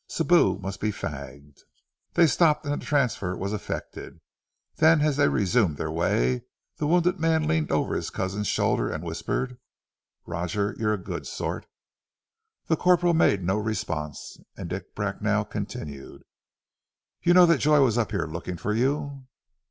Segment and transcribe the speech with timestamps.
[0.09, 1.59] Sibou must be fagged."
[2.15, 4.19] They stopped and the transfer was effected,
[4.77, 6.45] then as they resumed their way,
[6.77, 9.59] the wounded man leaned over his cousin's shoulder, and whispered
[10.25, 11.67] "Roger you're a good sort!"
[12.65, 16.23] The corporal made no response, and Dick Bracknell continued,
[17.21, 19.27] "You know that Joy was up here looking for you?"